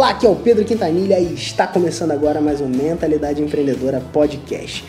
[0.00, 4.82] Olá, aqui é o Pedro Quintanilha e está começando agora mais um Mentalidade Empreendedora Podcast.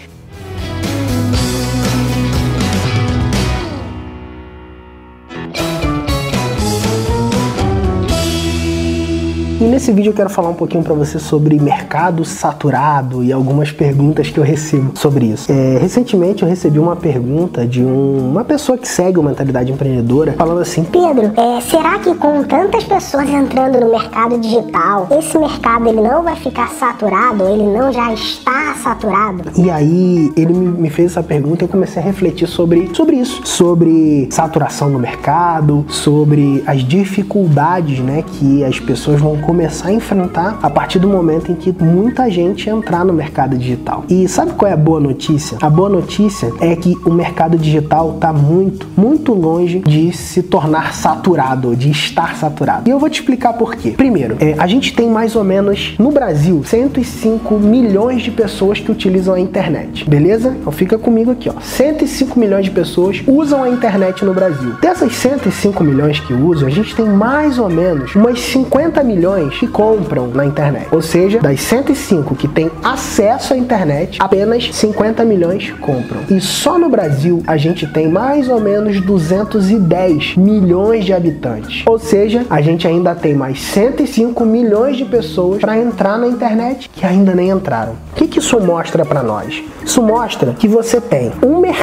[9.62, 13.72] E nesse vídeo eu quero falar um pouquinho para você sobre mercado saturado e algumas
[13.72, 15.52] perguntas que eu recebo sobre isso.
[15.52, 20.34] É, recentemente eu recebi uma pergunta de um, uma pessoa que segue o Mentalidade Empreendedora
[20.34, 25.90] falando assim: Pedro, é, será que com tantas pessoas entrando no mercado digital, esse mercado
[25.90, 27.48] ele não vai ficar saturado?
[27.48, 29.44] Ele não já está saturado?
[29.56, 33.46] E aí ele me fez essa pergunta e eu comecei a refletir sobre, sobre isso,
[33.46, 40.60] sobre saturação no mercado, sobre as dificuldades né, que as pessoas vão começar a enfrentar
[40.62, 44.06] a partir do momento em que muita gente entrar no mercado digital.
[44.08, 45.58] E sabe qual é a boa notícia?
[45.62, 50.94] A boa notícia é que o mercado digital está muito, muito longe de se tornar
[50.94, 52.88] saturado, de estar saturado.
[52.88, 53.92] E eu vou te explicar por quê.
[53.92, 58.90] Primeiro, é, a gente tem mais ou menos no Brasil 105 milhões de pessoas que
[58.90, 60.56] utilizam a internet, beleza?
[60.62, 61.60] Então fica comigo aqui, ó.
[61.60, 64.76] 105 milhões de pessoas usam a internet no Brasil.
[64.82, 69.58] Dessas 105 milhões que usam, a gente tem mais ou menos umas 50 milhões milhões
[69.58, 70.88] que compram na internet.
[70.92, 76.22] Ou seja, das 105 que têm acesso à internet, apenas 50 milhões compram.
[76.30, 81.84] E só no Brasil a gente tem mais ou menos 210 milhões de habitantes.
[81.86, 86.90] Ou seja, a gente ainda tem mais 105 milhões de pessoas para entrar na internet
[86.94, 87.94] que ainda nem entraram.
[88.12, 89.64] O que, que isso mostra para nós?
[89.84, 91.81] Isso mostra que você tem um mercado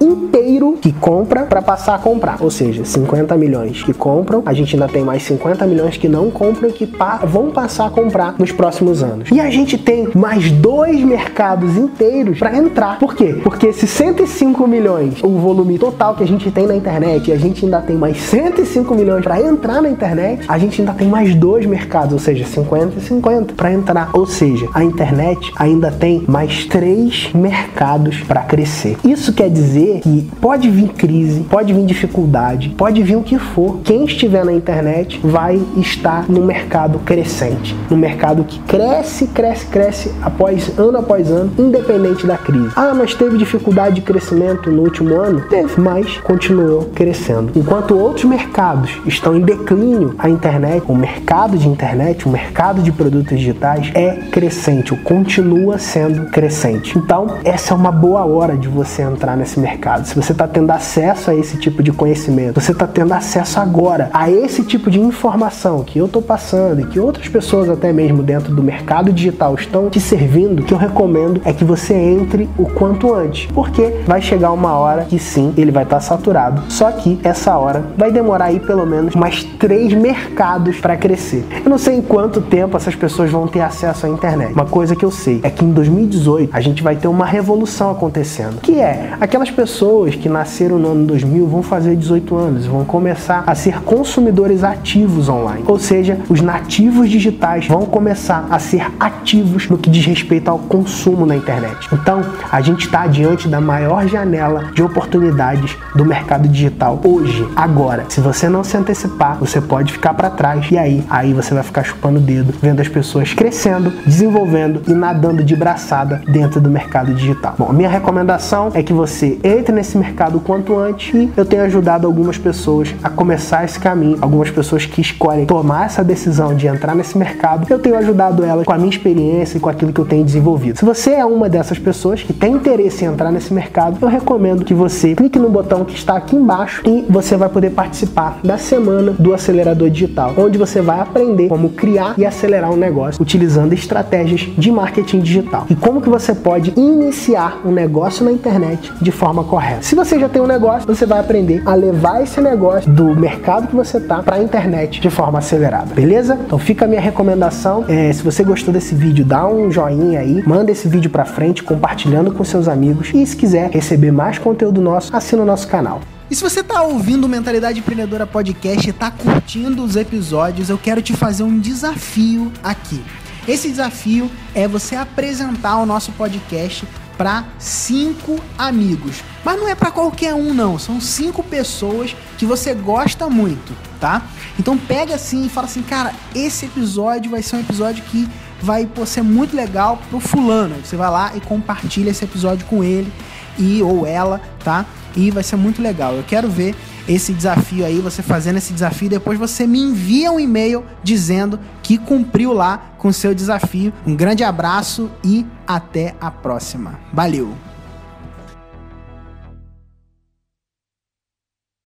[0.00, 2.36] inteiro que compra para passar a comprar.
[2.40, 6.30] Ou seja, 50 milhões que compram, a gente ainda tem mais 50 milhões que não
[6.30, 9.28] compram que pa vão passar a comprar nos próximos anos.
[9.30, 12.98] E a gente tem mais dois mercados inteiros para entrar.
[12.98, 13.40] Por quê?
[13.42, 17.36] Porque esses 105 milhões, o volume total que a gente tem na internet, e a
[17.36, 21.34] gente ainda tem mais 105 milhões para entrar na internet, a gente ainda tem mais
[21.34, 24.10] dois mercados, ou seja, 50 e 50 para entrar.
[24.12, 28.96] Ou seja, a internet ainda tem mais três mercados para crescer.
[29.04, 33.80] Isso quer dizer que pode vir crise, pode vir dificuldade, pode vir o que for.
[33.82, 40.12] Quem estiver na internet vai estar no mercado crescente, um mercado que cresce, cresce, cresce
[40.20, 42.68] após ano após ano, independente da crise.
[42.76, 45.40] Ah, mas teve dificuldade de crescimento no último ano?
[45.48, 47.50] Teve, mas continuou crescendo.
[47.56, 52.92] Enquanto outros mercados estão em declínio, a internet, o mercado de internet, o mercado de
[52.92, 56.98] produtos digitais é crescente, continua sendo crescente.
[56.98, 60.06] Então, essa é uma boa hora de você entrar nesse mercado.
[60.06, 64.10] Se você está tendo acesso a esse tipo de conhecimento, você está tendo acesso agora
[64.12, 68.22] a esse tipo de informação que eu estou passando e que outras pessoas até mesmo
[68.22, 72.64] dentro do mercado digital estão te servindo, que eu recomendo é que você entre o
[72.64, 76.62] quanto antes, porque vai chegar uma hora que sim, ele vai estar saturado.
[76.68, 81.46] Só que essa hora vai demorar aí pelo menos mais três mercados para crescer.
[81.64, 84.52] Eu não sei em quanto tempo essas pessoas vão ter acesso à internet.
[84.52, 87.90] Uma coisa que eu sei é que em 2018 a gente vai ter uma revolução
[87.90, 92.84] acontecendo, que é aquelas pessoas que nasceram no ano 2000 vão fazer 18 anos, vão
[92.84, 98.86] começar a ser consumidores ativos online, ou seja, os nativos digitais vão começar a ser
[98.98, 101.88] ativos no que diz respeito ao consumo na internet.
[101.92, 108.06] Então, a gente está diante da maior janela de oportunidades do mercado digital hoje, agora.
[108.08, 111.62] Se você não se antecipar, você pode ficar para trás e aí, aí você vai
[111.62, 116.70] ficar chupando o dedo, vendo as pessoas crescendo, desenvolvendo e nadando de braçada dentro do
[116.70, 117.54] mercado digital.
[117.58, 119.09] Bom, minha recomendação é que você
[119.42, 123.78] entre nesse mercado o quanto antes e eu tenho ajudado algumas pessoas a começar esse
[123.78, 128.44] caminho, algumas pessoas que escolhem tomar essa decisão de entrar nesse mercado, eu tenho ajudado
[128.44, 130.78] elas com a minha experiência e com aquilo que eu tenho desenvolvido.
[130.78, 134.64] Se você é uma dessas pessoas que tem interesse em entrar nesse mercado, eu recomendo
[134.64, 138.58] que você clique no botão que está aqui embaixo e você vai poder participar da
[138.58, 143.72] semana do acelerador digital, onde você vai aprender como criar e acelerar um negócio utilizando
[143.72, 149.10] estratégias de marketing digital e como que você pode iniciar um negócio na internet de
[149.10, 149.82] forma correta.
[149.82, 153.68] Se você já tem um negócio, você vai aprender a levar esse negócio do mercado
[153.68, 156.38] que você está para a internet de forma acelerada, beleza?
[156.44, 157.84] Então fica a minha recomendação.
[157.88, 161.62] É, se você gostou desse vídeo, dá um joinha aí, manda esse vídeo pra frente,
[161.62, 163.10] compartilhando com seus amigos.
[163.14, 166.00] E se quiser receber mais conteúdo nosso, assina o nosso canal.
[166.30, 171.02] E se você está ouvindo Mentalidade Empreendedora Podcast e está curtindo os episódios, eu quero
[171.02, 173.02] te fazer um desafio aqui.
[173.48, 176.86] Esse desafio é você apresentar o nosso podcast
[177.20, 179.22] para cinco amigos.
[179.44, 180.78] Mas não é para qualquer um, não.
[180.78, 184.22] São cinco pessoas que você gosta muito, tá?
[184.58, 188.26] Então pega assim e fala assim, cara, esse episódio vai ser um episódio que
[188.62, 190.76] vai pô, ser muito legal pro fulano.
[190.82, 193.12] Você vai lá e compartilha esse episódio com ele
[193.58, 194.86] e ou ela, tá?
[195.14, 196.14] E vai ser muito legal.
[196.14, 196.74] Eu quero ver
[197.08, 201.98] esse desafio aí, você fazendo esse desafio, depois você me envia um e-mail dizendo que
[201.98, 203.92] cumpriu lá com o seu desafio.
[204.06, 206.98] Um grande abraço e até a próxima.
[207.12, 207.69] Valeu!